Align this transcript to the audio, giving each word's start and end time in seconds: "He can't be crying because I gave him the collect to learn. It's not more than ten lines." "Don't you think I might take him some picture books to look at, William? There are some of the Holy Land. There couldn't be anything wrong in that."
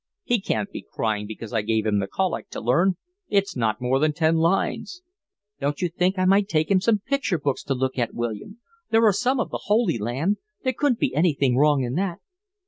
"He 0.23 0.41
can't 0.41 0.71
be 0.71 0.81
crying 0.89 1.27
because 1.27 1.53
I 1.53 1.61
gave 1.61 1.85
him 1.85 1.99
the 1.99 2.07
collect 2.07 2.51
to 2.53 2.59
learn. 2.59 2.95
It's 3.27 3.55
not 3.55 3.79
more 3.79 3.99
than 3.99 4.13
ten 4.13 4.35
lines." 4.37 5.03
"Don't 5.59 5.79
you 5.79 5.89
think 5.89 6.17
I 6.17 6.25
might 6.25 6.47
take 6.49 6.71
him 6.71 6.81
some 6.81 6.97
picture 6.97 7.37
books 7.37 7.63
to 7.65 7.75
look 7.75 7.99
at, 7.99 8.15
William? 8.15 8.57
There 8.89 9.05
are 9.05 9.13
some 9.13 9.39
of 9.39 9.51
the 9.51 9.65
Holy 9.65 9.99
Land. 9.99 10.37
There 10.63 10.73
couldn't 10.73 10.97
be 10.99 11.13
anything 11.13 11.55
wrong 11.55 11.83
in 11.83 11.93
that." 11.97 12.17